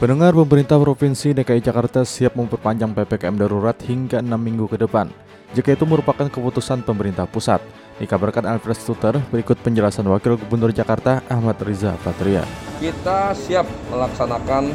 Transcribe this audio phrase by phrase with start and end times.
[0.00, 5.12] Pendengar pemerintah Provinsi DKI Jakarta siap memperpanjang PPKM darurat hingga 6 minggu ke depan.
[5.52, 7.60] Jika itu merupakan keputusan pemerintah pusat.
[8.00, 12.48] Dikabarkan Alfred Stuter berikut penjelasan Wakil Gubernur Jakarta Ahmad Riza Patria.
[12.80, 14.72] Kita siap melaksanakan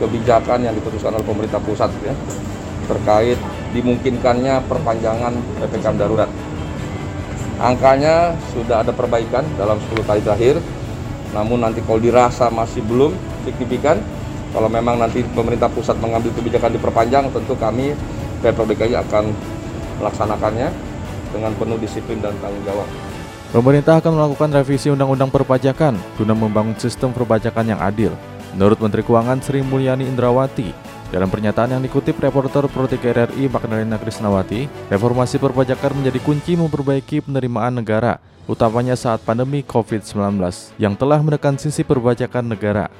[0.00, 2.16] kebijakan yang diputuskan oleh pemerintah pusat ya,
[2.88, 3.36] terkait
[3.76, 6.32] dimungkinkannya perpanjangan PPKM darurat.
[7.60, 10.64] Angkanya sudah ada perbaikan dalam 10 hari terakhir,
[11.36, 13.12] namun nanti kalau dirasa masih belum
[13.44, 14.00] signifikan,
[14.54, 17.96] kalau memang nanti pemerintah pusat mengambil kebijakan diperpanjang, tentu kami
[18.44, 19.32] Pemprov DKI akan
[19.98, 20.68] melaksanakannya
[21.32, 22.88] dengan penuh disiplin dan tanggung jawab.
[23.50, 28.12] Pemerintah akan melakukan revisi Undang-Undang Perpajakan guna membangun sistem perpajakan yang adil.
[28.52, 30.72] Menurut Menteri Keuangan Sri Mulyani Indrawati,
[31.14, 37.22] dalam pernyataan yang dikutip reporter Pro 3 RRI Magdalena Krisnawati, reformasi perpajakan menjadi kunci memperbaiki
[37.22, 38.18] penerimaan negara,
[38.50, 40.18] utamanya saat pandemi COVID-19
[40.82, 42.90] yang telah menekan sisi perpajakan negara.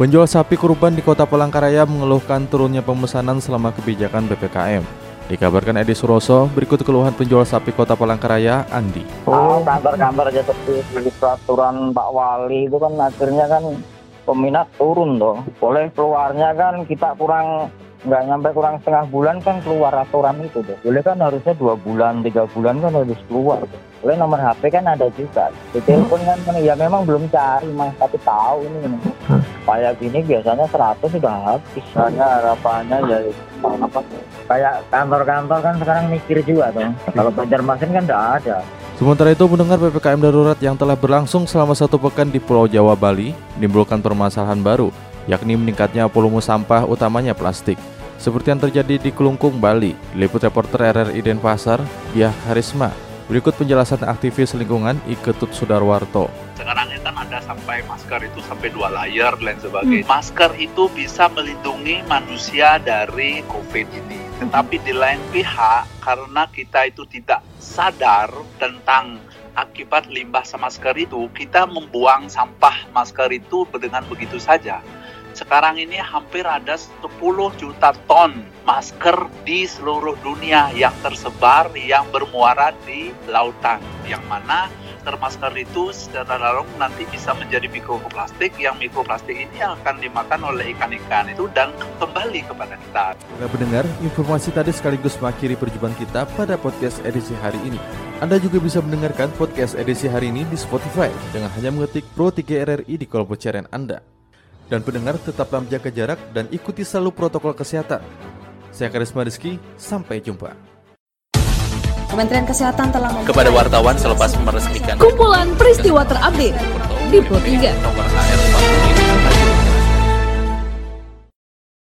[0.00, 4.80] Penjual sapi kurban di kota Palangkaraya mengeluhkan turunnya pemesanan selama kebijakan BPKM.
[5.28, 9.04] Dikabarkan Edi Suroso, berikut keluhan penjual sapi kota Palangkaraya, Andi.
[9.28, 13.76] Oh, kabar-kabar aja seperti peraturan Pak Wali itu kan akhirnya kan
[14.24, 15.44] peminat turun dong.
[15.60, 17.68] Boleh keluarnya kan kita kurang
[18.00, 20.78] nggak nyampe kurang setengah bulan kan keluar aturan itu deh.
[20.80, 23.60] Boleh kan harusnya dua bulan, tiga bulan kan harus keluar.
[24.00, 25.52] Boleh nomor HP kan ada juga.
[25.76, 28.96] Di telepon kan ya memang belum cari mas, tapi tahu ini.
[29.68, 31.84] Kayak gini biasanya 100 sudah habis.
[31.92, 33.18] Hanya harapannya ya
[33.60, 34.00] apa
[34.48, 36.88] kayak kantor-kantor kan sekarang mikir juga tuh.
[37.12, 38.56] Kalau Banjarmasin kan tidak ada.
[38.96, 43.32] Sementara itu mendengar PPKM darurat yang telah berlangsung selama satu pekan di Pulau Jawa Bali
[43.56, 44.92] menimbulkan permasalahan baru,
[45.30, 47.78] yakni meningkatnya volume sampah utamanya plastik.
[48.18, 51.80] Seperti yang terjadi di Kelungkung, Bali, diliput reporter RRI Denpasar,
[52.10, 52.90] Biah Harisma.
[53.30, 59.34] Berikut penjelasan aktivis lingkungan Iketut Sudarwarto sekarang kan ada sampai masker itu sampai dua layer
[59.42, 60.06] dan sebagainya.
[60.06, 60.12] Hmm.
[60.12, 64.20] Masker itu bisa melindungi manusia dari COVID ini.
[64.38, 68.30] Tetapi di lain pihak karena kita itu tidak sadar
[68.60, 69.18] tentang
[69.58, 74.78] akibat limbah masker itu, kita membuang sampah masker itu dengan begitu saja.
[75.32, 77.06] Sekarang ini hampir ada 10
[77.56, 78.34] juta ton
[78.66, 83.80] masker di seluruh dunia yang tersebar yang bermuara di lautan.
[84.06, 84.68] Yang mana
[85.20, 91.28] masker itu secara langsung nanti bisa menjadi mikroplastik yang mikroplastik ini akan dimakan oleh ikan-ikan
[91.32, 93.06] itu dan kembali kepada kita.
[93.16, 97.80] Nah, pendengar, informasi tadi sekaligus mengakhiri perjumpaan kita pada podcast edisi hari ini.
[98.20, 102.44] Anda juga bisa mendengarkan podcast edisi hari ini di Spotify dengan hanya mengetik Pro 3
[102.44, 104.19] RRI di kolom pencarian Anda.
[104.70, 107.98] Dan pendengar tetaplah menjaga jarak dan ikuti selalu protokol kesehatan.
[108.70, 110.54] Saya Karisma Rizky, sampai jumpa.
[112.10, 116.58] Kementerian Kesehatan telah kepada wartawan selepas meresmikan kumpulan peristiwa terupdate
[117.06, 117.70] di Pro 3.
[117.86, 118.99] Nomor HR